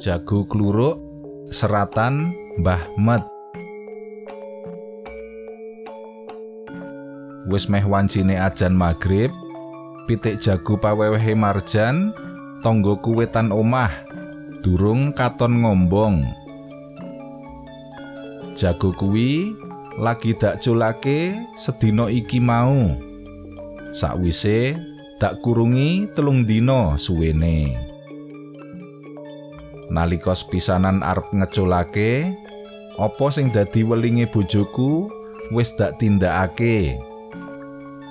Jago 0.00 0.48
kluruk 0.48 0.96
seratan 1.60 2.32
Mbah 2.56 2.88
Met 2.96 3.20
Wis 7.52 7.68
meh 7.68 7.84
wancine 7.84 8.40
ajan 8.40 8.72
magrib, 8.72 9.28
pitik 10.08 10.40
jago 10.40 10.80
pawewehe 10.80 11.36
marjan 11.36 12.16
tangga 12.64 12.96
kuwetan 13.04 13.52
omah 13.52 13.92
durung 14.64 15.12
katon 15.12 15.68
ngombong. 15.68 16.24
Jago 18.56 18.96
kuwi 18.96 19.52
lagi 20.00 20.32
dak 20.32 20.64
culake 20.64 21.36
sedina 21.60 22.08
iki 22.08 22.40
mau. 22.40 22.96
Sakwise 24.00 24.80
dak 25.20 25.44
kurungi 25.44 26.08
telung 26.16 26.48
dina 26.48 26.96
suwene. 26.96 27.89
Nalika 29.90 30.38
pisanan 30.46 31.02
arep 31.02 31.26
ngeculake, 31.34 32.30
apa 32.94 33.26
sing 33.34 33.50
dadi 33.50 33.82
welinge 33.82 34.30
bojoku 34.30 35.10
wis 35.50 35.66
dak 35.74 35.98
tindakake. 35.98 36.94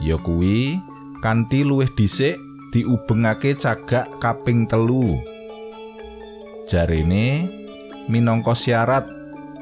Ya 0.03 0.19
kuwi 0.19 0.75
kanthi 1.23 1.63
luwih 1.63 1.87
dhisik 1.95 2.35
diubengake 2.75 3.55
cagak 3.55 4.11
kaping 4.19 4.67
telu. 4.67 5.19
Jarene 6.67 7.47
minangka 8.11 8.59
syarat 8.59 9.07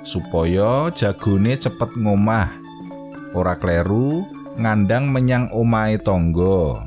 supaya 0.09 0.89
jagone 0.97 1.53
cepet 1.61 2.01
ngomah. 2.01 2.49
Ora 3.37 3.53
kleru 3.61 4.25
ngandang 4.57 5.13
menyang 5.13 5.53
omahe 5.53 6.01
tangga. 6.01 6.81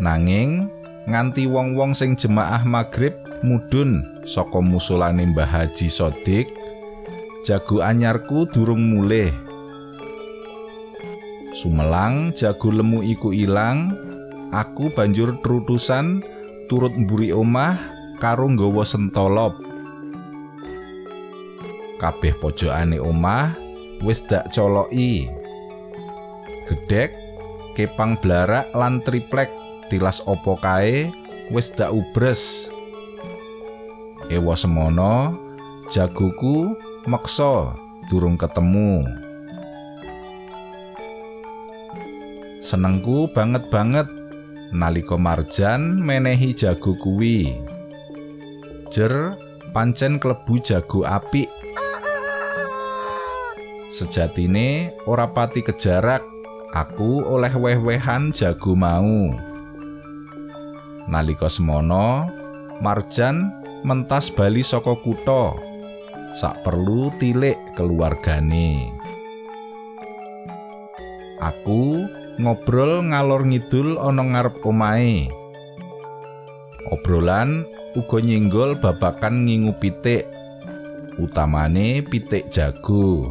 Nanging 0.00 0.79
nganti 1.10 1.50
wong-wong 1.50 1.98
sing 1.98 2.14
jemaah 2.14 2.62
magrib 2.62 3.10
mudhun 3.42 4.06
saka 4.30 4.62
musolane 4.62 5.26
Mbah 5.26 5.50
Haji 5.50 5.90
Sodik, 5.90 6.46
jago 7.50 7.82
anyarku 7.82 8.46
durung 8.54 8.94
mulih. 8.94 9.34
Sumelang 11.60 12.30
jago 12.38 12.70
lemu 12.70 13.02
iku 13.02 13.34
ilang, 13.34 13.90
aku 14.54 14.94
banjur 14.94 15.34
trutusan 15.42 16.22
turut 16.70 16.94
mburi 16.94 17.34
omah 17.34 17.76
karo 18.22 18.46
nggawa 18.46 18.86
sentolop. 18.86 19.58
Kabeh 21.98 22.32
pojokane 22.38 23.02
omah 23.02 23.52
wis 24.06 24.22
dak 24.30 24.48
coloki. 24.54 25.28
Gedhek, 26.70 27.12
kepang 27.74 28.14
blarak 28.22 28.70
lan 28.72 29.02
triplek 29.02 29.59
tilas 29.90 30.22
opo 30.24 30.54
kae 30.62 31.10
wis 31.50 31.66
dak 31.74 31.90
ubres. 31.90 32.38
Ewa 34.30 34.54
semono, 34.54 35.34
jagoku 35.90 36.78
meksa 37.10 37.74
durung 38.06 38.38
ketemu. 38.38 39.02
Senengku 42.70 43.26
banget-banget 43.34 44.06
nalika 44.70 45.18
Marjan 45.18 45.98
menehi 45.98 46.54
jago 46.54 46.94
kuwi. 47.02 47.50
Jer 48.94 49.34
pancen 49.74 50.22
klebu 50.22 50.62
jago 50.62 51.02
apik. 51.02 51.50
Sejatine 53.98 54.94
ora 55.10 55.26
pati 55.34 55.66
kejarak, 55.66 56.22
aku 56.70 57.26
oleh 57.26 57.50
weh-wehan 57.58 58.30
jago 58.38 58.78
mau. 58.78 59.49
Nalika 61.10 61.50
semono, 61.50 62.30
Marjan 62.78 63.50
mentas 63.82 64.30
bali 64.38 64.62
saka 64.62 64.94
kutha. 65.02 65.58
Sak 66.38 66.62
perlu 66.62 67.10
tilik 67.18 67.58
keluargane. 67.74 68.94
Aku 71.42 72.06
ngobrol 72.38 73.02
ngalor 73.10 73.42
ngidul 73.42 73.98
ana 73.98 74.22
ngarep 74.22 74.62
omahe. 74.62 75.26
Obrolan 76.94 77.66
uga 77.98 78.18
nyinggol 78.22 78.78
babakan 78.78 79.50
ngingu 79.50 79.74
pitik, 79.82 80.30
utamane 81.18 82.06
pitik 82.06 82.54
jago. 82.54 83.26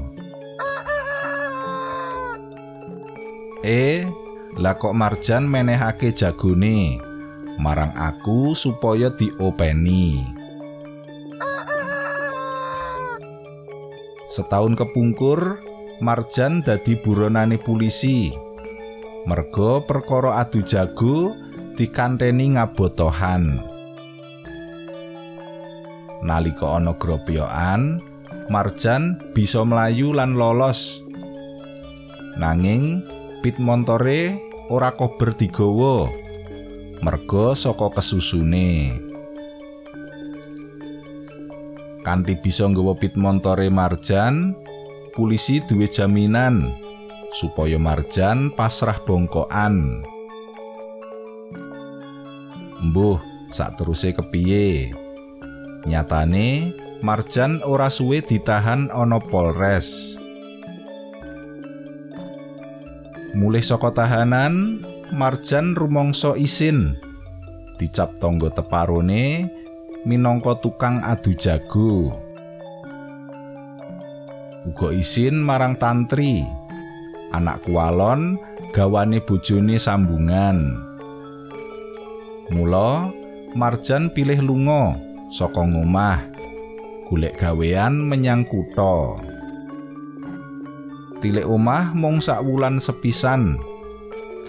Eh, 3.63 4.03
lah 4.59 4.75
kok 4.75 4.91
Marjan 4.91 5.47
menehake 5.47 6.11
jagone 6.11 7.08
marang 7.59 7.91
aku 7.93 8.55
supaya 8.55 9.11
diopeni. 9.11 10.23
Setahun 14.39 14.79
kepungkur, 14.79 15.59
Marjan 15.99 16.63
dadi 16.63 16.95
buronane 16.95 17.59
polisi. 17.59 18.31
Merga 19.27 19.83
perkara 19.83 20.39
adu 20.39 20.63
jago 20.63 21.35
dikanteni 21.75 22.55
ngabotohan. 22.55 23.59
Nalika 26.23 26.79
ana 26.79 26.95
gropyokan, 26.95 27.99
Marjan 28.47 29.19
bisa 29.35 29.67
mlayu 29.67 30.15
lan 30.15 30.39
lolos. 30.39 30.79
Nanging 32.39 33.03
pit 33.43 33.59
montore 33.59 34.39
ora 34.71 34.95
kober 34.95 35.35
digawa. 35.35 36.18
Merga 36.99 37.55
saka 37.55 37.95
kesusune. 37.95 38.91
Kanthi 42.03 42.35
bisa 42.43 42.67
nggawa 42.67 42.91
pit 42.99 43.15
montore 43.15 43.71
Marjan, 43.71 44.51
polisi 45.15 45.63
duwe 45.71 45.87
jaminan 45.95 46.67
supaya 47.39 47.79
Marjan 47.79 48.51
pasrah 48.51 48.99
bongkokan. 49.07 50.03
Mbuh, 52.83 53.19
sakteruse 53.55 54.11
kepiye? 54.11 54.91
Nyatane 55.87 56.75
Marjan 56.99 57.63
ora 57.63 57.87
suwe 57.87 58.19
ditahan 58.19 58.91
ana 58.91 59.23
Polres. 59.23 59.87
Mulih 63.39 63.63
saka 63.63 63.95
tahanan, 63.95 64.83
Marjan 65.09 65.73
rumangsa 65.73 66.37
isin 66.37 66.93
dicap 67.81 68.13
tangga 68.21 68.53
teparone 68.53 69.49
minangka 70.05 70.53
tukang 70.61 71.01
adu 71.01 71.33
jago. 71.33 72.13
Uga 74.69 74.89
isin 74.93 75.41
marang 75.41 75.81
tantri. 75.81 76.45
Anak 77.33 77.65
kualon 77.65 78.37
gawane 78.73 79.21
bojone 79.25 79.81
sambungan. 79.81 80.77
Mula 82.53 83.09
Marjan 83.57 84.13
pilih 84.13 84.45
lunga 84.45 84.93
saka 85.37 85.65
ngomah 85.65 86.21
golek 87.09 87.33
gawean 87.41 87.97
menyang 88.05 88.45
kutha. 88.45 89.17
Tilik 91.19 91.49
omah 91.49 91.97
mung 91.97 92.21
sak 92.21 92.45
wulan 92.45 92.77
sepisan. 92.77 93.68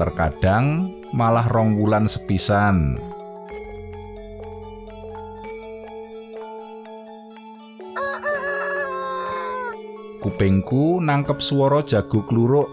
Terkadang 0.00 0.96
malah 1.12 1.44
rong 1.52 1.76
wulan 1.76 2.08
sepisan. 2.08 2.96
Kupingku 10.24 11.04
nangkep 11.04 11.36
swara 11.44 11.84
jago 11.84 12.24
kluruk. 12.24 12.64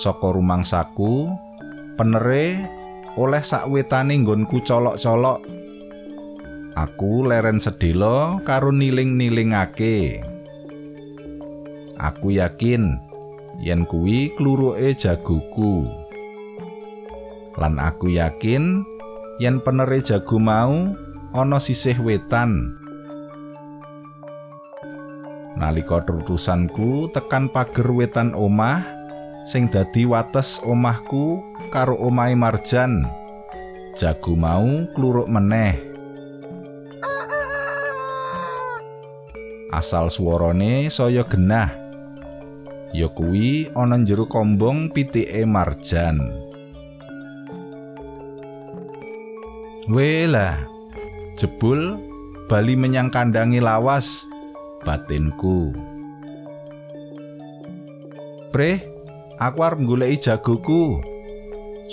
Saka 0.00 0.32
rumangsaku, 0.32 1.28
penere 2.00 2.64
oleh 3.20 3.44
sakwetane 3.44 4.24
nggonku 4.24 4.64
colok-colok. 4.64 5.44
Aku 6.80 7.28
leren 7.28 7.60
sedelo 7.60 8.40
karo 8.48 8.72
niling-nilingake. 8.72 10.24
Aku 12.00 12.32
yakin 12.32 13.11
yen 13.62 13.86
kuwi 13.86 14.34
kluruke 14.34 14.98
jagoku. 14.98 15.86
Lan 17.54 17.78
aku 17.78 18.10
yakin 18.10 18.82
yen 19.38 19.62
penere 19.62 20.02
jago 20.02 20.42
mau 20.42 20.90
ana 21.30 21.58
sisih 21.62 21.94
wetan. 22.02 22.74
Nalika 25.54 26.02
trutusanku 26.02 27.14
tekan 27.14 27.46
pager 27.54 27.86
wetan 27.94 28.34
omah 28.34 28.82
sing 29.54 29.70
dadi 29.70 30.02
wates 30.10 30.48
omahku 30.66 31.38
karo 31.70 31.94
omahe 32.02 32.34
Marjan. 32.34 33.06
Jago 34.02 34.34
mau 34.34 34.90
kluruk 34.98 35.30
meneh. 35.30 35.78
Asal 39.70 40.10
swarane 40.10 40.90
saya 40.90 41.22
genah. 41.24 41.81
Ya 42.92 43.08
kuwi 43.08 43.72
ana 43.72 43.96
njero 43.96 44.28
kombong 44.28 44.92
pitike 44.92 45.48
Marjan. 45.48 46.20
Welah, 49.88 50.60
jebul 51.40 51.96
bali 52.52 52.76
menyang 52.76 53.08
kandangi 53.08 53.64
lawas 53.64 54.04
batinku. 54.84 55.72
Pre, 58.52 58.70
aku 59.40 59.58
arep 59.64 59.80
goleki 59.88 60.28
jagoku. 60.28 61.00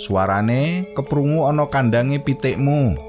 Suarane 0.04 0.92
keprungu 0.92 1.48
ana 1.48 1.64
kandange 1.72 2.20
pitikmu. 2.20 3.00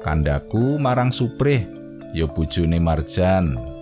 Kandaku 0.00 0.80
marang 0.80 1.12
Suprih, 1.12 1.68
ya 2.16 2.24
bojone 2.24 2.80
Marjan. 2.80 3.73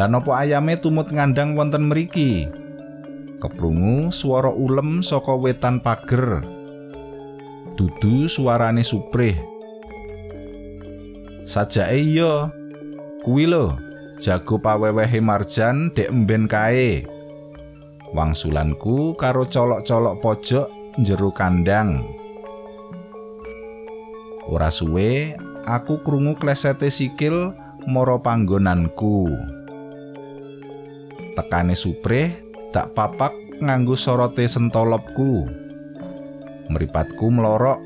Lah 0.00 0.08
napa 0.08 0.32
ayame 0.32 0.80
tumut 0.80 1.12
ngandang 1.12 1.60
wonten 1.60 1.92
mriki? 1.92 2.48
Keprungu 3.36 4.08
swara 4.16 4.48
ulem 4.48 5.04
saka 5.04 5.36
wetan 5.36 5.84
pager. 5.84 6.40
Dudu 7.76 8.32
suarane 8.32 8.80
Suprih. 8.80 9.36
Sajake 11.52 12.00
iya. 12.00 12.48
Kuwi 13.28 13.44
lho, 13.44 13.76
jago 14.24 14.56
pawewehe 14.56 15.20
Marjan 15.20 15.92
dek 15.92 16.08
emben 16.08 16.48
kae. 16.48 17.04
Wangsulanku 18.16 19.20
karo 19.20 19.52
colok-colok 19.52 20.16
pojok 20.24 20.66
jero 21.04 21.28
kandang. 21.28 22.08
Ora 24.48 24.72
suwe, 24.72 25.36
aku 25.68 26.00
krungu 26.00 26.40
klesete 26.40 26.88
sikil 26.88 27.52
mara 27.84 28.16
panggonanku. 28.16 29.28
Tekane 31.38 31.78
Suprih 31.78 32.34
tak 32.74 32.94
papak 32.94 33.34
nganggo 33.62 33.94
sorote 33.94 34.46
sentolopku. 34.50 35.46
Mripatku 36.70 37.26
mlorok 37.30 37.78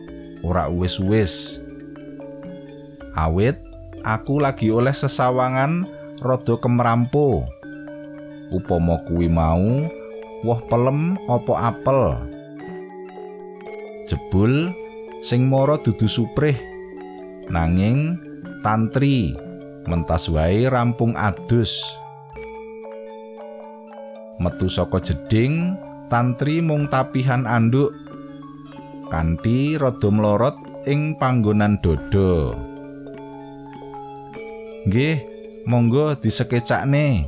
ora 0.44 0.68
uwis-uwis. 0.68 1.32
Awit 3.16 3.56
aku 4.04 4.40
lagi 4.40 4.68
oleh 4.68 4.92
sesawangan 4.92 5.84
rada 6.20 6.54
kemrampo. 6.60 7.44
Upama 8.52 9.00
kuwi 9.08 9.26
mau 9.28 9.88
woh 10.44 10.60
pelem 10.68 11.16
apa 11.26 11.54
apel. 11.72 12.00
Jebul 14.12 14.72
sing 15.32 15.48
mara 15.48 15.80
dudu 15.80 16.04
suprih 16.12 16.56
nanging 17.48 18.20
tantri 18.60 19.32
mentas 19.88 20.28
wae 20.28 20.68
rampung 20.68 21.16
adus. 21.16 21.72
Metu 24.44 24.68
saka 24.68 25.00
jeding 25.00 25.72
tantri 26.12 26.60
mung 26.60 26.92
tapihan 26.92 27.48
anduk 27.48 27.96
kanthi 29.08 29.80
rada 29.80 30.12
mlorot 30.12 30.52
ing 30.84 31.16
panggonan 31.16 31.80
dodo. 31.80 32.52
Nggih, 34.84 35.16
monggo 35.64 36.12
disekecakne. 36.20 37.24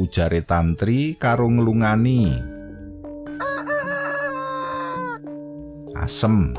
Ujare 0.00 0.40
tantri 0.48 1.20
karo 1.20 1.52
nglungani. 1.52 2.32
Asem, 6.00 6.56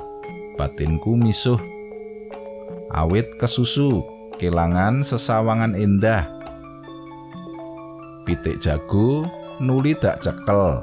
batinku 0.54 1.18
misuh. 1.18 1.58
Awit 2.94 3.26
kesusu, 3.42 4.06
kelangan 4.38 5.02
sesawangan 5.10 5.74
endah. 5.74 6.30
Pitik 8.30 8.62
jago 8.62 9.26
nuli 9.62 9.94
dak 9.98 10.24
cekel. 10.26 10.82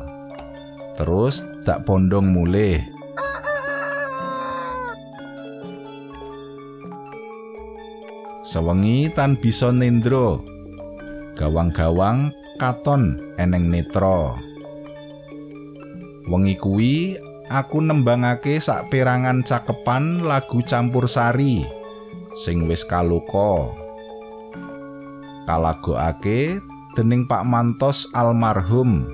Terus 1.00 1.40
dak 1.64 1.82
pondong 1.88 2.30
mulih. 2.30 2.78
Sewengi 8.50 9.10
tan 9.14 9.38
bisa 9.38 9.70
nendro. 9.70 10.42
Gawang-gawang 11.38 12.34
katon 12.58 13.16
eneng 13.40 13.72
netra. 13.72 14.36
Wengi 16.28 16.54
kuwi 16.58 17.16
aku 17.48 17.80
nembangake 17.80 18.60
sakperangan 18.62 19.42
cakepan 19.46 20.22
lagu 20.22 20.60
campursari 20.66 21.64
sing 22.44 22.68
wis 22.68 22.84
kaluka. 22.86 23.72
Kalagokake 25.48 26.60
dening 26.98 27.26
Pak 27.26 27.46
Mantos 27.46 28.06
almarhum. 28.16 29.06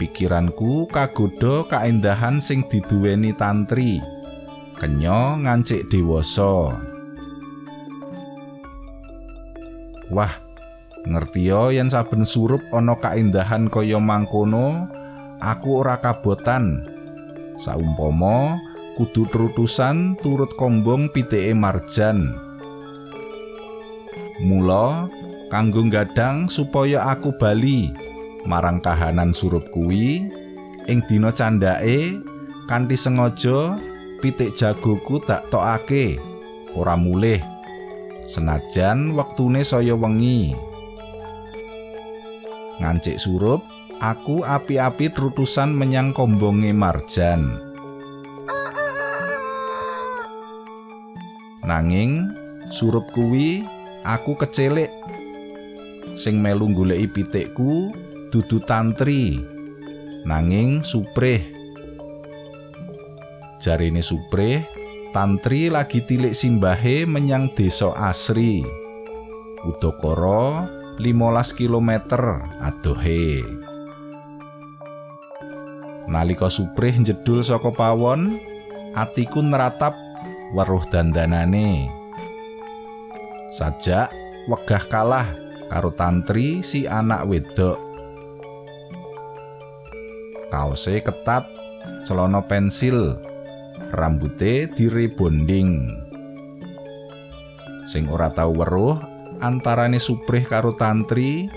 Pikiranku 0.00 0.88
kagodha 0.88 1.68
kaendahan 1.68 2.40
sing 2.48 2.64
diduweni 2.72 3.36
tantri. 3.36 4.00
Kenya 4.80 5.38
ngancik 5.38 5.86
dewasa. 5.92 6.74
Wah, 10.10 10.34
ngertiyo 11.06 11.70
yen 11.70 11.92
saben 11.92 12.26
surup 12.26 12.60
ana 12.74 12.98
kaendahan 12.98 13.70
kaya 13.70 14.02
mangkono, 14.02 14.90
aku 15.38 15.86
ora 15.86 16.02
kabotan. 16.02 16.82
Saumpama 17.62 18.58
kudu 18.98 19.28
terutusan 19.30 20.18
turut 20.18 20.50
kombong 20.58 21.14
pitike 21.14 21.54
marjan. 21.54 22.34
Mula 24.42 25.06
kanggo 25.52 25.84
gadang 25.92 26.48
supaya 26.48 27.04
aku 27.12 27.36
bali. 27.36 27.92
Marang 28.48 28.80
kahanan 28.80 29.36
surup 29.36 29.60
kuwi 29.76 30.24
ing 30.88 30.98
dina 31.04 31.28
candhake 31.28 32.16
kanthi 32.64 32.96
sengaja 32.96 33.76
pitik 34.24 34.56
jagoku 34.56 35.20
tak 35.28 35.44
tokake 35.52 36.16
ora 36.72 36.96
mulih. 36.96 37.38
Senajan 38.32 39.12
wektune 39.12 39.60
saya 39.60 39.92
wengi. 39.92 40.56
Ngancik 42.80 43.20
surup 43.20 43.60
aku 44.00 44.40
api-api 44.40 45.12
terutusan 45.12 45.76
menyang 45.76 46.16
kombonge 46.16 46.72
marjan. 46.72 47.60
Nanging 51.62 52.32
surup 52.80 53.04
kuwi 53.12 53.62
aku 54.02 54.34
kecelik 54.34 54.90
sing 56.20 56.42
melu 56.42 56.68
goleki 56.74 57.08
pitikku 57.08 57.94
dudu 58.34 58.58
tantri 58.68 59.40
nanging 60.28 60.84
suprih 60.84 61.40
jarine 63.64 64.04
suprih 64.04 64.66
tantri 65.16 65.72
lagi 65.72 66.04
tilik 66.04 66.36
simbahe 66.36 67.08
menyang 67.08 67.48
desa 67.56 67.92
asri 67.96 68.60
udakara 69.62 70.66
15 70.98 71.56
km 71.56 71.90
adohe. 72.60 73.40
Nalika 76.10 76.52
suprih 76.52 76.92
jedul 77.00 77.46
saka 77.46 77.72
pawon 77.72 78.36
atiku 78.92 79.40
neratap 79.40 79.94
weruh 80.52 80.84
dandanane. 80.90 81.88
Sajak 83.56 84.12
wegah 84.50 84.84
kalah 84.90 85.28
karo 85.68 85.90
tantri 85.94 86.64
si 86.66 86.88
anak 86.88 87.28
wedok. 87.28 87.78
Kaose 90.48 91.00
ketat 91.04 91.46
celana 92.08 92.42
pensil 92.46 93.18
rambute 93.92 94.66
direbonding. 94.74 95.90
Sing 97.92 98.08
ora 98.08 98.32
tau 98.32 98.56
weruh 98.56 98.96
antarane 99.44 100.00
suprih 100.00 100.48
karo 100.48 100.72
tantri 100.78 101.50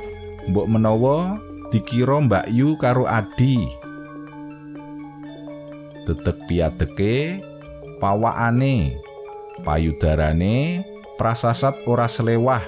mbok 0.51 0.67
menawa 0.67 1.39
dikira 1.71 2.19
Mbak 2.21 2.45
Yu 2.51 2.75
karo 2.77 3.07
Adi. 3.07 3.57
Tetek 6.05 6.37
piadeke 6.45 7.41
pawakane 7.97 8.93
payudarane 9.65 10.85
prasasat 11.17 11.87
ora 11.89 12.05
selewah 12.11 12.61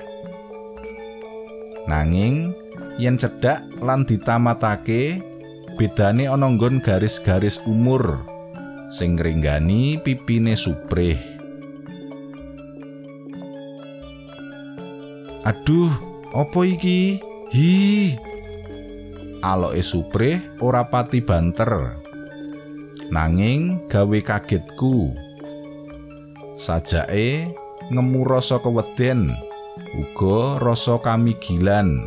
nanging 1.87 2.51
yen 2.99 3.15
cedhak 3.15 3.63
lan 3.79 4.03
ditamatake 4.03 5.23
bedane 5.79 6.27
ana 6.27 6.51
nggon 6.51 6.83
garis-garis 6.83 7.55
umur 7.63 8.19
sing 8.97 9.15
ngringgani 9.15 10.01
pipine 10.01 10.57
suprih. 10.57 11.17
Aduh 15.47 15.93
apa 16.35 16.59
iki? 16.67 17.23
Hi. 17.55 18.17
Aloke 19.39 19.79
suprih 19.85 20.43
ora 20.59 20.83
pati 20.83 21.23
banter. 21.23 21.95
Nanging 23.13 23.87
gawe 23.87 24.19
kagetku. 24.19 25.15
Sajake 26.67 27.47
ngemu 27.87 28.27
rasa 28.27 28.59
keweden 28.59 29.31
uga 29.97 30.61
rasa 30.61 30.97
kamigilan 31.01 32.01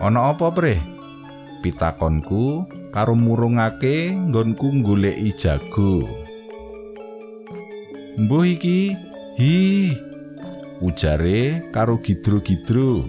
ana 0.00 0.32
apa 0.32 0.48
pre 0.52 0.76
pitakonku 1.64 2.68
karo 2.92 3.18
murungake 3.18 4.14
nggonku 4.14 4.84
goleki 4.86 5.34
jago. 5.40 6.06
Mbuh 8.14 8.46
iki, 8.46 8.94
hi. 9.42 9.90
Ujare 10.78 11.64
karo 11.74 11.98
gidro-gidro. 11.98 13.08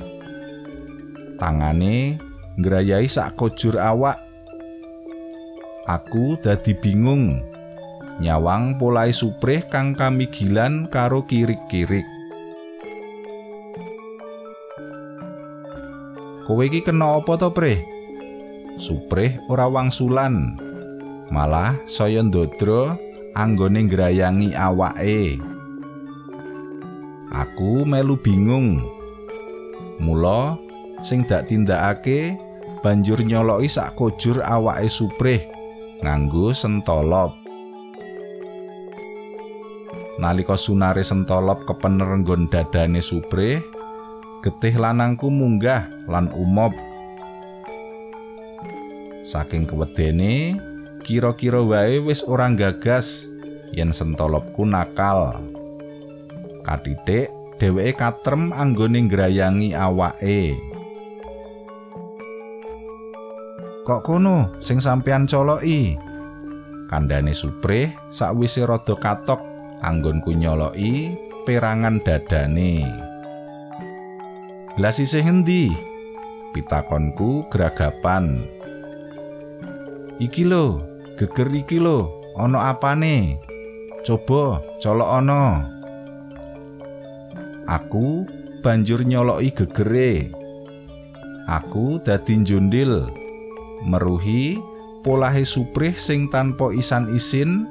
Tangane 1.38 2.18
ngrayai 2.58 3.06
sak 3.06 3.38
kojur 3.38 3.78
awak. 3.78 4.18
Aku 5.86 6.42
dadi 6.42 6.74
bingung. 6.74 7.38
Nyawang 8.18 8.80
polai 8.82 9.14
suprih 9.14 9.62
kang 9.70 9.94
kamigilan 9.94 10.90
karo 10.90 11.28
kirik-kirik. 11.30 12.15
Kowe 16.46 16.62
iki 16.62 16.86
kena 16.86 17.18
apa 17.18 17.42
to, 17.42 17.50
Pre? 17.50 17.82
Suprih 18.86 19.34
ora 19.50 19.66
wangsulan. 19.66 20.54
Malah 21.34 21.74
saya 21.98 22.22
ndodro 22.22 22.94
anggone 23.34 23.90
ngrayangi 23.90 24.54
awake. 24.54 25.42
Aku 27.34 27.82
melu 27.90 28.14
bingung. 28.22 28.78
Mula 29.98 30.54
sing 31.10 31.26
dak 31.26 31.50
tindakake 31.50 32.38
banjur 32.86 33.26
nyoloki 33.26 33.66
sak 33.66 33.98
kojur 33.98 34.46
awake 34.46 34.86
Suprih 34.94 35.42
nganggo 36.06 36.54
sentolop. 36.54 37.34
Nalika 40.22 40.62
sunare 40.62 41.02
sentolop 41.02 41.66
kepener 41.66 42.22
nggon 42.22 42.54
dadane 42.54 43.02
Suprih, 43.02 43.60
getih 44.46 44.78
lanangku 44.78 45.34
munggah 45.34 45.90
lan 46.06 46.30
umop. 46.38 46.70
Saking 49.34 49.66
kewedene, 49.66 50.54
kira-kira 51.02 51.66
wae 51.66 51.98
wis 51.98 52.22
ora 52.30 52.46
gagas 52.54 53.10
yen 53.74 53.90
sentolopku 53.90 54.62
nakal. 54.62 55.42
Katitik 56.62 57.34
dheweke 57.58 57.98
katrem 57.98 58.54
anggone 58.54 59.10
ngrayangi 59.10 59.74
awake. 59.74 60.54
Kok 63.86 64.02
kono 64.06 64.62
sing 64.62 64.78
sampeyan 64.78 65.26
coloki? 65.26 65.98
Kandhane 66.86 67.34
Suprih 67.34 67.90
sakwise 68.14 68.62
rada 68.62 68.94
katok 68.94 69.42
anggonku 69.82 70.38
nyoloki 70.38 71.18
perangan 71.50 71.98
dadane. 72.06 73.15
Lah 74.76 74.92
sisih 74.92 75.24
endi? 75.24 75.72
Pitakonku 76.52 77.48
geragapan. 77.48 78.44
Iki 80.20 80.44
lho, 80.44 80.84
geger 81.16 81.48
iki 81.48 81.80
lho, 81.80 82.12
ana 82.36 82.76
apane? 82.76 83.40
Coba 84.04 84.60
colok 84.84 85.10
ana. 85.16 85.64
Aku 87.72 88.28
banjur 88.60 89.08
nyoloki 89.08 89.56
gegere. 89.56 90.28
Aku 91.48 92.04
dadi 92.04 92.36
njundil. 92.44 93.08
Meruhi 93.88 94.60
polahe 95.08 95.48
suprih 95.48 95.96
sing 96.04 96.28
tanpa 96.28 96.76
isan-isin 96.76 97.64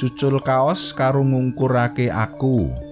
cucul 0.00 0.40
kaos 0.40 0.80
karo 0.96 1.20
ngungkurake 1.20 2.08
aku. 2.08 2.87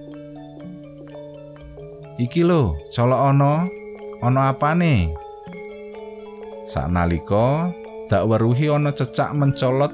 Iki 2.17 2.41
lho, 2.41 2.73
colok 2.97 3.21
ana. 3.29 3.69
Ana 4.25 4.49
apane? 4.49 5.13
Saknalika 6.73 7.69
dak 8.09 8.25
weruhi 8.25 8.73
ana 8.73 8.89
cecak 8.89 9.37
mencolot 9.37 9.93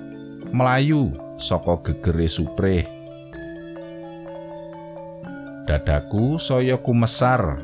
melayu 0.56 1.12
saka 1.44 1.84
gegere 1.84 2.32
suprih. 2.32 2.88
Dadaku 5.68 6.40
saya 6.40 6.80
kumesar. 6.80 7.60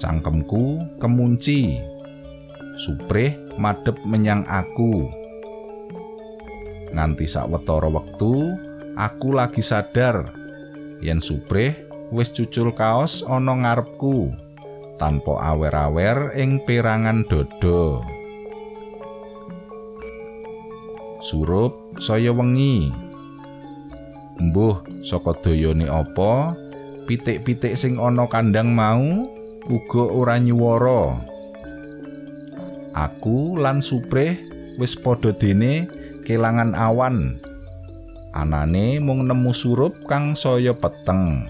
Cangkemku 0.00 0.96
kemunci. 0.96 1.76
Suprih 2.88 3.36
madhep 3.60 4.00
menyang 4.08 4.48
aku. 4.48 5.08
Nganti 6.96 7.28
sawetara 7.28 7.92
wektu, 7.92 8.56
aku 8.96 9.36
lagi 9.36 9.60
sadar 9.60 10.32
yen 11.04 11.20
Suprih 11.20 11.85
wis 12.14 12.30
cucul 12.34 12.70
kaos 12.74 13.22
ana 13.26 13.54
ngarepku 13.54 14.30
tanpa 14.96 15.32
awer-awer 15.54 16.34
ing 16.38 16.62
perangan 16.64 17.26
dodo. 17.26 18.00
Surup 21.26 21.74
saya 22.06 22.30
wengi. 22.30 22.92
Mbuh 24.36 24.84
saka 25.08 25.32
dayane 25.42 25.88
apa, 25.88 26.52
pitik-pitik 27.08 27.74
sing 27.80 27.96
ana 27.96 28.28
kandang 28.28 28.76
mau 28.76 29.26
uga 29.66 30.04
ora 30.06 30.36
nyuwara. 30.38 31.18
Aku 32.96 33.58
lan 33.60 33.82
Suprih 33.84 34.38
wis 34.78 34.94
padha 35.02 35.32
dene 35.36 35.88
kelangan 36.24 36.72
awan. 36.76 37.36
Anane 38.36 39.00
mung 39.00 39.24
nemu 39.24 39.52
surup 39.56 39.96
kang 40.08 40.36
saya 40.36 40.76
peteng. 40.76 41.48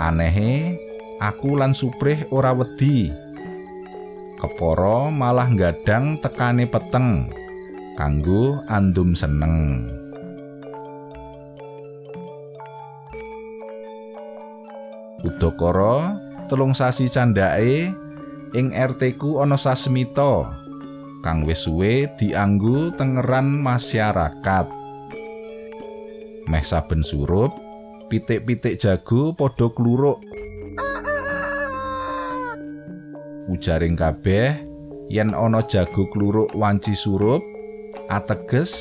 Anehe, 0.00 0.80
aku 1.20 1.60
lan 1.60 1.76
Suprih 1.76 2.24
ora 2.32 2.56
wedi. 2.56 3.12
Kepara 4.40 5.12
malah 5.12 5.52
nggadang 5.52 6.16
tekane 6.24 6.64
peteng 6.64 7.28
kanggo 8.00 8.64
andum 8.72 9.12
seneng. 9.12 9.84
Udakara 15.20 16.16
telung 16.48 16.72
sasi 16.72 17.12
candhake 17.12 17.92
ing 18.56 18.72
RT 18.72 19.20
ku 19.20 19.44
ana 19.44 19.60
sasmita 19.60 20.48
kang 21.20 21.44
wis 21.44 21.60
suwe 21.68 22.08
dianggo 22.16 22.88
tengeran 22.96 23.60
masyarakat. 23.60 24.66
Meh 26.48 26.64
saben 26.64 27.04
surup, 27.04 27.52
pitik-pitik 28.10 28.82
jago 28.82 29.30
padha 29.38 29.70
kluruk. 29.70 30.18
Ujaring 33.46 33.94
kabeh, 33.94 34.58
yen 35.06 35.30
ana 35.30 35.62
jago 35.70 36.10
kluruk 36.10 36.50
wanci 36.58 36.98
surup, 36.98 37.40
ateges 38.10 38.74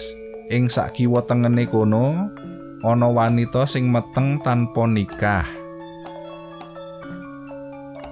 ing 0.50 0.66
sak 0.74 0.98
kiwa 0.98 1.22
tengene 1.30 1.70
kono 1.70 2.34
ana 2.82 3.08
wanita 3.08 3.70
sing 3.70 3.94
meteng 3.94 4.42
tanpa 4.42 4.90
nikah. 4.90 5.46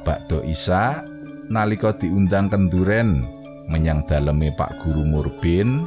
Bakdo 0.05 0.45
Isa 0.45 1.01
nalika 1.49 1.97
diundang 1.97 2.47
kenduren 2.47 3.25
menyang 3.67 4.05
daleme 4.07 4.55
Pak 4.55 4.85
Guru 4.85 5.03
Murbin 5.03 5.83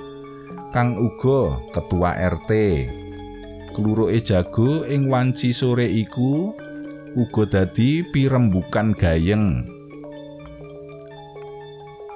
kang 0.74 0.98
uga 0.98 1.56
ketua 1.72 2.18
RT. 2.18 2.50
Kluruke 3.70 4.18
jago 4.26 4.82
ing 4.82 5.06
wanci 5.06 5.54
sore 5.54 5.86
iku 5.86 6.50
uga 7.14 7.44
dadi 7.46 8.02
pirembukan 8.10 8.90
gayeng. 8.98 9.62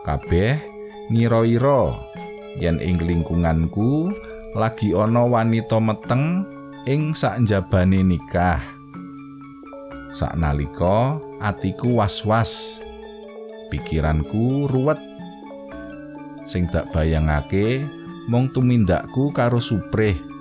Kabeh 0.03 0.59
ngira-ira 1.15 1.95
yen 2.59 2.83
ing 2.83 2.99
lingkunganku 2.99 4.11
lagi 4.59 4.95
ana 4.99 5.23
wanita 5.25 5.79
meteng 5.79 6.43
ing 6.91 7.15
sakjabane 7.15 8.03
nikah. 8.03 8.61
Saknalika 10.19 11.23
atiku 11.39 12.03
was-was. 12.03 12.51
Pikiranku 13.71 14.71
ruwet 14.71 14.99
sing 16.51 16.67
tak 16.71 16.91
bayangake 16.91 17.83
mung 18.27 18.51
tumindakku 18.51 19.31
karo 19.31 19.59
suprih. 19.63 20.34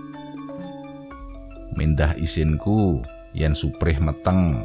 Mindah 1.74 2.13
isinku 2.15 3.01
yen 3.34 3.58
suprih 3.58 3.98
meteng. 3.98 4.58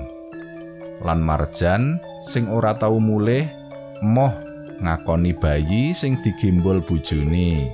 Lan 1.04 1.20
Marjan 1.24 1.96
sing 2.32 2.48
ora 2.52 2.76
tau 2.76 3.00
mulih 3.00 3.48
moh 4.04 4.32
ngakoni 4.84 5.32
bayi 5.36 5.96
sing 5.96 6.20
digembol 6.20 6.84
bojone. 6.84 7.68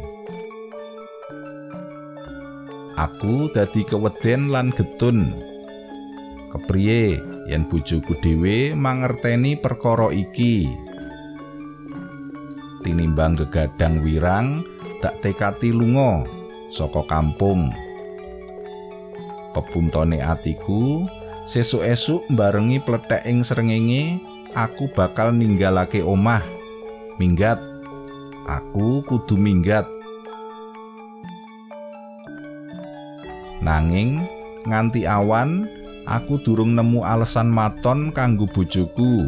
Aku 2.95 3.51
dadi 3.51 3.83
keweden 3.85 4.55
lan 4.55 4.71
getun. 4.71 5.35
Kepriye 6.55 7.19
yen 7.51 7.67
bojoku 7.67 8.15
dhewe 8.23 8.73
mangerteni 8.79 9.59
perkara 9.59 10.15
iki? 10.15 10.85
tinimbang 12.85 13.41
gegadang 13.41 14.05
wirang 14.05 14.61
dak 15.01 15.17
tekati 15.25 15.73
lunga 15.73 16.29
saka 16.77 17.01
kampung 17.09 17.73
pepuntone 19.55 20.19
atiku 20.19 21.07
sesuk-esuk 21.55 22.27
barengi 22.35 22.83
plethek 22.83 23.23
ing 23.25 23.47
srengenge 23.47 24.19
aku 24.53 24.91
bakal 24.93 25.31
ninggalake 25.31 26.03
omah 26.03 26.43
minggat 27.17 27.63
aku 28.45 29.01
kudu 29.09 29.39
minggat. 29.41 29.89
Nanging 33.65 34.21
nganti 34.69 35.09
awan 35.09 35.65
aku 36.05 36.37
durung 36.45 36.77
nemu 36.77 37.01
alasan 37.01 37.49
maton 37.49 38.13
kanggo 38.13 38.45
bojoku. 38.53 39.25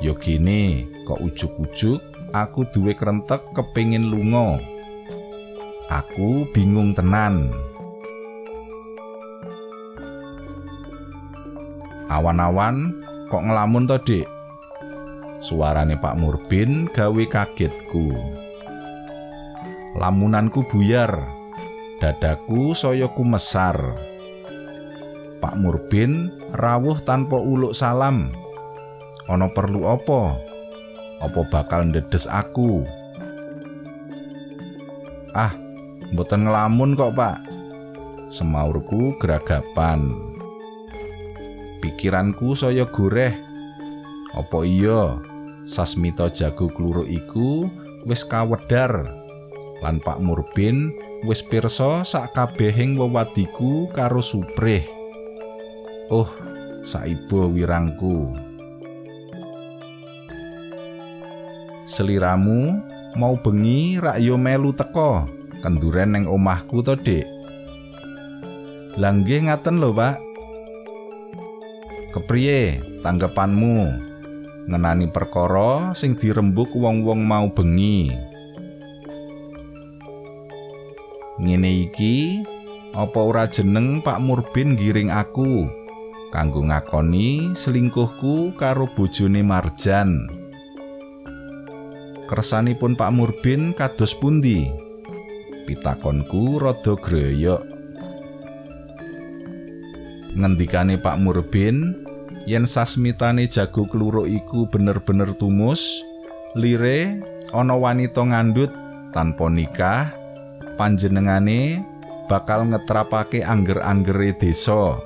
Yo 0.00 0.12
gini, 0.16 0.84
kok 1.08 1.20
ujuk-ujuk 1.24 2.00
aku 2.32 2.68
duwe 2.72 2.92
krentek 2.96 3.40
kepingin 3.52 4.12
lunga. 4.12 4.60
Aku 5.88 6.48
bingung 6.52 6.92
tenan. 6.96 7.52
Awan-awan 12.06 12.94
kok 13.26 13.42
ngelamun 13.42 13.90
to, 13.90 13.98
Dik? 13.98 14.26
Suarane 15.46 15.98
Pak 15.98 16.14
Murbin 16.18 16.90
gawe 16.90 17.24
kagetku. 17.30 18.14
Lamunanku 19.98 20.66
buyar. 20.70 21.10
Dadaku 22.02 22.74
saya 22.74 23.06
kumesar. 23.10 23.78
Pak 25.38 25.54
Murbin 25.58 26.30
rawuh 26.54 26.98
tanpa 27.02 27.38
uluk 27.38 27.78
salam. 27.78 28.30
Ana 29.26 29.50
perlu 29.50 29.86
apa? 29.90 30.34
Apa 31.22 31.40
bakal 31.50 31.90
ndedes 31.90 32.26
aku? 32.30 32.86
Ah, 35.34 35.54
mboten 36.10 36.46
ngelamun 36.46 36.94
kok, 36.94 37.14
Pak. 37.18 37.38
Semaurku 38.34 39.14
geragapan. 39.18 40.25
Pikiranku 41.86 42.58
saya 42.58 42.82
goreh. 42.90 43.30
Apa 44.34 44.66
iya 44.66 45.22
Sasmita 45.70 46.34
Jago 46.34 46.66
Kluruk 46.66 47.06
iku 47.06 47.70
wis 48.10 48.26
kawedar? 48.26 49.06
lan 49.86 50.02
Pak 50.02 50.18
Murbin 50.18 50.90
wis 51.30 51.38
pirsa 51.46 52.02
sak 52.02 52.34
kabehing 52.34 52.98
wewadiku 52.98 53.86
karo 53.94 54.18
Suprih. 54.18 54.82
Oh, 56.10 56.26
saibo 56.90 57.46
wirangku. 57.54 58.34
Seliramu 61.94 62.82
mau 63.14 63.38
bengi 63.38 64.02
rak 64.02 64.18
yo 64.18 64.34
melu 64.34 64.74
teko 64.74 65.22
kenduren 65.62 66.18
ning 66.18 66.24
omahku 66.26 66.82
to, 66.82 66.98
Dik. 66.98 67.30
Langgih 68.98 69.46
ngaten 69.46 69.78
lho, 69.78 69.94
Pak. 69.94 70.25
Kepriye 72.16 72.80
tanggapanmu? 73.04 73.92
Ngenani 74.72 75.12
perkara 75.12 75.92
sing 76.00 76.16
dirembuk 76.16 76.72
wong-wong 76.72 77.20
mau 77.28 77.44
bengi? 77.52 78.08
ngene 81.36 81.68
iki 81.88 82.40
apa 82.96 83.20
ora 83.20 83.44
jeneng 83.52 84.00
Pak 84.00 84.24
Murbin 84.24 84.72
giring 84.80 85.12
aku 85.12 85.68
kanggo 86.32 86.64
ngakoni 86.64 87.52
selingkuhku 87.60 88.56
karo 88.56 88.88
bojone 88.96 89.44
Marjan? 89.44 90.32
Kersanipun 92.26 92.96
Pak 92.96 93.12
Murbin 93.12 93.76
kados 93.76 94.16
pundi? 94.18 94.66
Pitakonku 95.68 96.58
rada 96.58 96.96
greyok. 96.96 97.62
Ngendikane 100.34 100.98
Pak 100.98 101.16
Murbin 101.20 102.05
yen 102.46 102.70
sasmitane 102.70 103.50
jago 103.50 103.82
kluruk 103.90 104.30
iku 104.30 104.70
bener-bener 104.70 105.34
tumus 105.36 105.82
lire 106.54 107.18
ana 107.50 107.74
wanita 107.74 108.22
ngandut 108.22 108.70
tanpa 109.10 109.50
nikah 109.50 110.14
panjenengane 110.78 111.82
bakal 112.26 112.66
ngetrapake 112.66 113.42
angger-anggere 113.42 114.34
desa. 114.38 114.98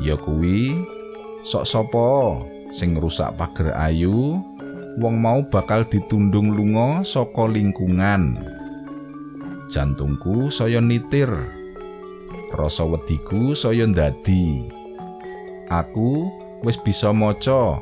Ya 0.00 0.16
kuwi 0.16 0.72
sok 1.52 1.68
sapa 1.68 2.40
sing 2.80 2.96
rusak 2.96 3.36
pager 3.36 3.72
ayu, 3.76 4.40
wong 4.96 5.14
mau 5.20 5.44
bakal 5.52 5.84
ditundung 5.88 6.56
lunga 6.56 7.04
saka 7.04 7.44
lingkungan. 7.48 8.40
Jantungku 9.70 10.50
saya 10.50 10.82
nitir. 10.82 11.30
Rasa 12.50 12.82
wediku 12.82 13.54
saya 13.54 13.86
ndadi. 13.86 14.79
Aku 15.70 16.26
wis 16.66 16.74
bisa 16.82 17.14
maca 17.14 17.78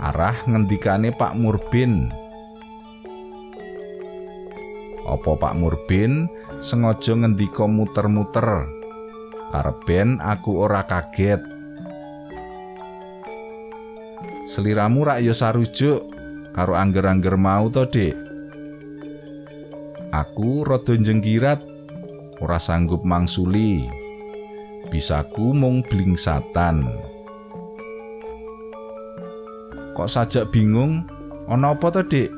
arah 0.00 0.48
ngendikane 0.48 1.12
Pak 1.12 1.36
Murbin. 1.36 2.08
Apa 5.04 5.36
Pak 5.36 5.52
Murbin 5.60 6.24
sengaja 6.72 7.12
ngendika 7.12 7.68
muter-muter? 7.68 8.64
Karben 9.52 10.24
aku 10.24 10.56
ora 10.56 10.88
kaget. 10.88 11.44
Seliramu 14.56 15.04
rak 15.04 15.20
ya 15.20 15.36
sarujuk 15.36 16.08
karo 16.56 16.80
angger-angger 16.80 17.36
mau 17.36 17.68
to, 17.68 17.84
Dik. 17.92 18.16
Aku 20.16 20.64
rada 20.64 20.96
jenggirat, 20.96 21.60
ora 22.40 22.56
sanggup 22.56 23.04
mangsuli. 23.04 23.84
Bisaku 24.88 25.52
mung 25.52 25.84
blingsatan. 25.84 27.08
Kok 29.98 30.06
sajak 30.06 30.54
bingung, 30.54 31.02
ana 31.50 31.74
apa 31.74 31.90
to, 31.90 32.06
Dik? 32.06 32.30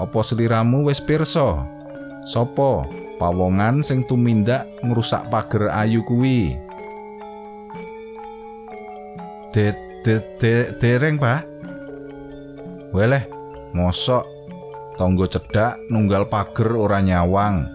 Apa 0.00 0.24
seliramu 0.24 0.88
wis 0.88 0.96
pirsa? 1.04 1.68
Sopo 2.32 2.88
pawongan 3.20 3.84
sing 3.84 4.08
tumindak 4.08 4.64
ngrusak 4.80 5.28
pager 5.28 5.68
ayu 5.68 6.00
kuwi? 6.08 6.56
De 9.52 9.76
de 10.00 10.16
de 10.40 10.72
dereng, 10.80 11.20
Pak. 11.20 11.44
Weleh, 12.96 13.28
mosok 13.76 14.24
tonggo 14.96 15.28
cedhak 15.28 15.76
nunggal 15.92 16.24
pager 16.32 16.72
ora 16.72 17.04
nyawang. 17.04 17.68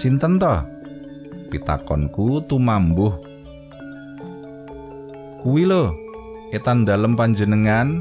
Sinten 0.00 0.40
to? 0.40 0.64
Pitakonku 1.52 2.40
tumambuh. 2.48 3.12
Kuwi 5.44 5.68
lho, 5.68 6.05
etan 6.56 6.88
dalem 6.88 7.12
panjenengan 7.20 8.00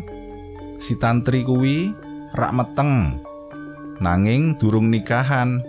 si 0.87 0.95
tantri 0.95 1.43
kuwi 1.43 1.91
rak 2.31 2.55
meteng 2.55 3.19
nanging 3.99 4.55
durung 4.55 4.87
nikahan. 4.87 5.59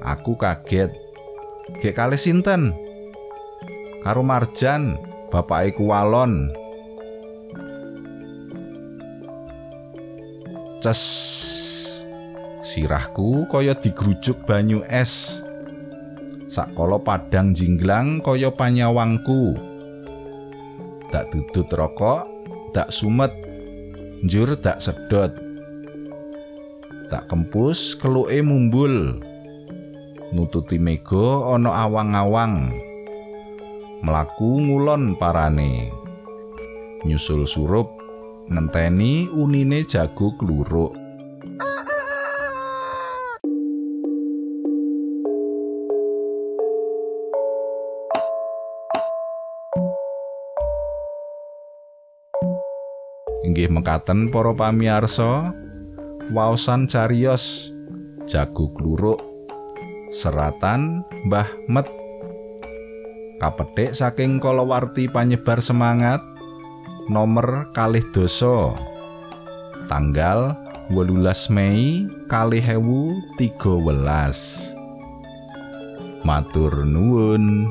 Aku 0.00 0.40
kaget. 0.40 0.88
Gek 1.84 1.98
kali 1.98 2.16
sinten? 2.16 2.72
Karo 4.00 4.22
marjan 4.22 4.96
bapak 5.28 5.74
iku 5.74 5.92
walon 5.92 6.48
ces. 10.80 11.02
Sirahku 12.72 13.50
kaya 13.50 13.74
digrujuk 13.76 14.46
banyu 14.46 14.80
es. 14.86 15.10
Sakala 16.54 17.02
padang 17.02 17.52
jinglang 17.52 18.22
kaya 18.22 18.48
panyawangku 18.54 19.75
dak 21.16 21.32
dudut 21.32 21.64
rokok 21.72 22.28
dak 22.76 22.92
sumet 22.92 23.32
njur 24.20 24.52
tak 24.60 24.84
sedot. 24.84 25.32
Tak 27.08 27.24
kempus 27.32 27.96
keluke 28.04 28.36
mumbul. 28.44 29.16
Nututi 30.36 30.76
mega 30.76 31.56
ana 31.56 31.88
awang-awang. 31.88 32.68
Mlaku 34.04 34.60
ngulon 34.60 35.16
parane. 35.16 35.88
Nyusul 37.08 37.48
surup 37.48 37.88
ngenteni 38.52 39.32
unine 39.32 39.88
jago 39.88 40.36
kluruk 40.36 41.05
inggih 53.66 53.82
mekaten 53.82 54.30
para 54.30 54.54
pamiarsa 54.54 55.50
waosan 56.30 56.86
cariyos 56.86 57.42
jago 58.30 58.70
kluruk 58.78 59.18
seratan 60.22 61.02
Mbah 61.26 61.50
Met. 61.66 61.90
Kapethik 63.42 63.90
saking 63.98 64.38
kalawarti 64.38 65.10
panyebar 65.10 65.58
semangat 65.66 66.22
nomor 67.10 67.66
kalih 67.74 68.06
doso 68.14 68.70
tanggal 69.90 70.54
18 70.94 71.26
Mei 71.50 72.06
kalih 72.30 72.62
ewu 72.62 73.18
tiga 73.34 73.74
welas. 73.82 74.38
Matur 76.22 76.86
nuwun 76.86 77.66